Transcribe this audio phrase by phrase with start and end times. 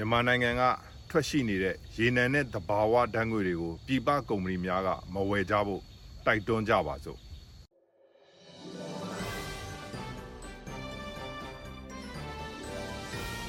[0.00, 0.62] မြန်မာနိုင်ငံက
[1.10, 5.82] ထွက်ရှိနေတဲ့ရေနံနဲ့သဘာဝဓာတ်ငွေတွေကိုပြည်ပကုမ္ပဏီများကမဝယ်ကြဖို့
[6.26, 7.18] တိုက်တွန်းကြပါစို့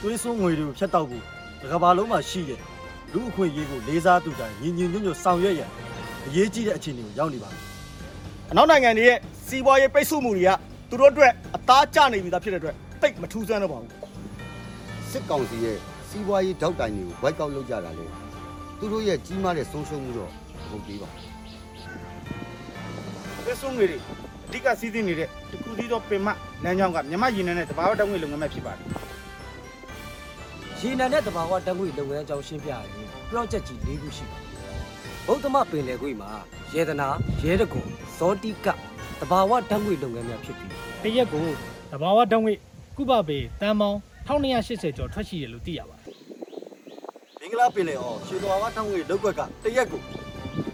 [0.02, 1.24] သွေးစွန်းငွေတွေကိုဖျက်တောက်ဖို့
[1.62, 2.60] တစ်ကမ္ဘာလုံးမှာရှိတဲ့
[3.14, 5.70] လူအခွင့်အရေးကိုလေးစားသူတိုင်းညီညီညွတ်ညွတ်ဆောင်ရွက်ရန်
[6.28, 7.60] အရေးကြီးတဲ့အခြေအနေကိုရောက်နေပါပြီ
[8.52, 10.52] အနောက်နိုင်ငံတွေရဲ့စီးပွားရေးပိတ်ဆို့မှုတွေက
[10.90, 13.92] သူတို့အတွက်အသားကျနေပြီသားဖြစ်တဲ့အတွက်တိတ်မထူးဆန်းတော့ပါဘူး
[15.12, 18.06] စစ်ကောင်စီရဲ့ စီးပွားရေးထောက်တိုင်တွေကိုဝိုက်ကောက်လုပ်ကြတာလေ
[18.80, 20.34] သူတို့ရဲ့ကြီးမားတဲ့ဆုံးရှုံးမှုတော့မ
[20.70, 21.24] ဟုတ်သေးပါဘူး။
[23.46, 23.98] သက်ဆုံးငွေတွေ
[24.48, 26.28] အဓိကစီးဆင်းနေတဲ့တခုသီးသောပင်မ
[26.64, 28.86] လမ်းကြောင်းကမြမရင်းနဲ့တဘာဝတောင်းငွေလုပ်ငန်းမဲ့ဖြစ်ပါတယ်
[30.80, 32.84] ရေနံနဲ့တဘာဝတံငွေလုပ်ငန်းအကြောင်းရှင်းပြရင်
[33.30, 34.48] project ကြီး၄ခုရှိပါတယ်။
[35.28, 36.30] ဗုဒ္ဓမပင်လယ်ကွေ့မှာ
[36.74, 37.08] ရေဒနာ
[37.42, 37.84] ရဲတကုံ
[38.18, 38.68] ဇောတိက
[39.22, 40.72] တဘာဝတံငွေလုပ်ငန်းများဖြစ်ပြီး
[41.04, 41.46] တရက်ကို
[41.92, 42.54] တဘာဝဓာတ်ငွေ
[42.98, 46.06] ကုပပေတန်ပေါင်း 1280ကျော်ထွက်ရှိတယ်လို့သိရပါတယ်
[47.40, 50.02] မင်္ဂလာပင်လေအောင်ရွှေတော်ဝါတောင်းငွေလောက်ကွက်ကတရက်ကို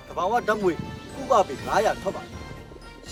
[0.07, 0.73] တဘာဝဓာတ်ငွေ
[1.15, 2.35] ကုပပေ900ထွက်ပါတယ်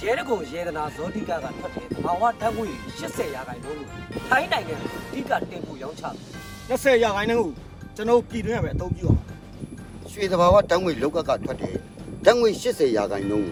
[0.08, 2.68] ရဲတကုံရေဒနာဇောတိကကထွက်တဲ့တဘာဝတံငွေ
[3.00, 3.88] 80ရာခိုင်နှုန်းကို
[4.30, 6.16] ထိုင်းနိုင်ငံကိုအဓိကတင်ပို့ရောင်းချတယ်။
[6.70, 7.52] 20ရာခိုင်နှုန်းကို
[7.96, 9.24] ကျွန်တော်ပြည်တွင်းရပဲအသုံးပြုအောင်
[10.12, 11.76] ရွှေသဘာဝတန်းငွေလောက်ကကထွက်တယ်
[12.26, 13.50] တန်းငွေ80ရာခိုင်နှုန်း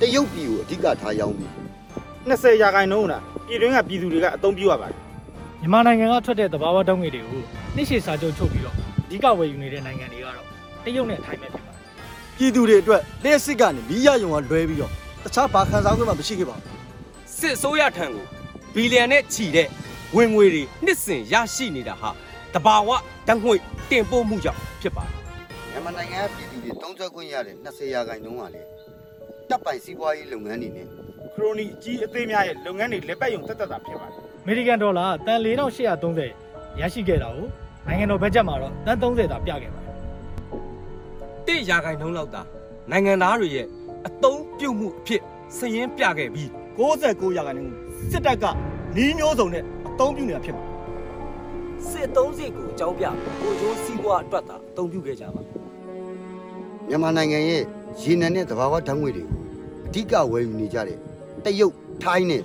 [0.00, 1.52] ကိုတရုတ်ပြည်ကိုအဓိကထားရောင်းပြီး
[2.28, 3.12] 20ရာခိုင်နှုန်းက
[3.46, 5.09] ပြည်တွင်းကပြည်သူတွေကအသုံးပြုရပါတယ်
[5.62, 7.42] မြန်မာနိုင်ငံကထွက်တဲ့တဘာဝဓာတ်ငွေတွေကို
[7.76, 10.46] နှိရှေစာချုပ်ချုပ်ပြီးတော့အဓိကဝယ်ယူနေတဲ့နိုင်ငံတွေကတော့
[10.84, 11.78] တရုတ်နဲ့ထိုင်းပဲဖြစ်ပါတယ်
[12.36, 14.92] ပြည်သူတွေအတွက်လက်စစ်ကနေမီးရယုံကလွဲပြီးတော့
[15.24, 16.66] တခြားဘာခံစားခွင့်မှမရှိခဲ့ပါဘူး
[17.38, 18.24] စစ်အစိုးရထံကို
[18.74, 19.68] ဘီလီယံနဲ့ချီတဲ့
[20.16, 22.10] ဝင်ငွေတွေနှစ်စဉ်ရရှိနေတာဟာ
[22.54, 22.88] တဘာဝ
[23.26, 23.54] ဓာတ်ငွေ
[23.90, 25.14] တင်ပို့မှုကြောင့်ဖြစ်ပါတယ်
[25.72, 28.68] မြန်မာနိုင်ငံကပြည်သူတွေတုံးထွက်ခွင့်ရတဲ့20ရာခိုင်နှုန်းကလည်း
[29.50, 30.86] တပ်ပိုင်စီးပွားရေးလုပ်ငန်းတွေနဲ့။
[31.34, 37.46] ခရိုနီအကြီးအသေးများရဲ့လုပ်ငန်းတွေလက်ပတ်ယုံတက်တက်တာဖြစ်ပါတယ်အ မေရိကန်ဒေါ်လာတန်4830ရရှိခဲ့တာကို
[37.86, 39.94] နိုင်ငံတော်ဘတ်ဂျက်မှာတော့တန်30သာပြခဲ့ပါတယ်
[41.46, 42.42] တိရာခိုင်နှုန်းလောက်သာ
[42.90, 43.66] နိုင်ငံသားတွေရဲ့
[44.06, 45.22] အသုံးပြုမှုအဖြစ်
[45.56, 48.44] စည်ရင်းပြခဲ့ပြီး။69ရာခိုင်နှုန်းကိုစစ်တပ်က
[48.96, 50.72] နီးမျိုးစုံနဲ့အသုံးပြုနေတာဖြစ်ပါတယ်
[51.88, 53.04] စစ်အသုံးစိတ်ကိုအကြောင်းပြ
[53.40, 55.40] ကိုကျိုးစီးပွားအတွက်သာအသုံးပြုခဲ့ကြပါ
[56.88, 57.62] မြန်မာနိုင်ငံရဲ့
[58.02, 59.38] ရေနံနဲ့သဘာဝဓာတ်ငွေတွေကို
[59.86, 60.98] အဓိကဝယ်ယူနေကြတဲ့
[61.44, 62.42] တရုတ်ထိုင်းနဲ့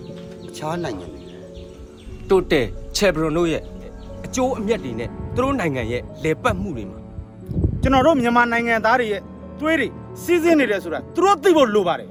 [0.48, 1.25] အခြားနိုင်ငံတွေ
[2.30, 2.66] တိုတယ်
[2.96, 3.62] ချေဘရွန်တို့ရဲ့
[4.26, 7.00] အကျိုးအမြတ်တွေနဲ့သူတို့နိုင်ငံရဲ့လေပတ်မှုတွေမှာ။
[7.82, 9.22] ကျွန်တော်တို့မြန်မာနိုင်ငံသားတွေရဲ့
[9.60, 9.88] သွေးတွေ
[10.24, 12.10] စီးဆင်းနေတယ်ဆိုတာသူတို့သိဖို့လိုပါတယ်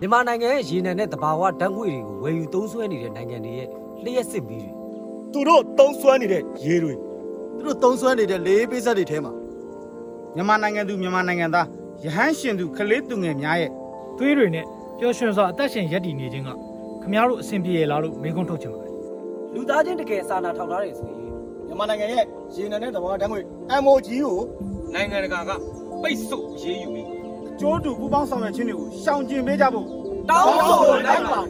[0.00, 3.68] မြန်မာနိုင်ငံရဲ့ရေနံနဲ့တဘာဝဓာတ်ငွေတွေကိုဝယ်ယူသုံးစွဲနေတဲ့နိုင်ငံတွေရဲ့
[4.02, 4.72] လျှက်စစ်ပြီးတွေ။
[5.32, 6.94] သူတို့သုံးစွဲနေတဲ့ရေတွေ
[7.56, 9.32] သူတို့တုံးဆွဲနေတဲ့လေးပေးဆက်တွေထဲမှာ
[10.34, 11.66] မြန်မာနိုင်ငံသူမြန်မာနိုင်ငံသား
[12.04, 13.70] ရဟန်းရှင်သူကလေးသူငယ်များရဲ့
[14.18, 14.64] သွေးတွေနဲ့
[14.98, 16.50] ပျော်ရွှင်စွာအသက်ရှင်ရပ်တည်နေခြင်းက
[17.02, 18.83] ခမားတို့အဆင်ပြေရလားလို့မေးခွန်းထုတ်ချင်ပါတယ်
[19.54, 21.18] လူသားချင်းတကယ်စာနာထောက်ထားတယ်ဆိုရင်
[21.66, 23.40] မြန်မာနိုင်ငံရဲ့ရေနံနဲ့သဘာဝဓာတ်ငွေ
[23.84, 24.36] MOG ကို
[24.94, 25.50] နိုင်ငံတကာက
[26.02, 27.08] ပိတ်ဆို့အရေးယူပြီး
[27.60, 29.86] ကျိုးတူပူးပေါင်းဆောင်ရွက်ခြင်းတွေကိုရှောင်ကျဉ်ပေးကြဖို့
[30.30, 31.40] တောင်းဆိုလိုက်ပါ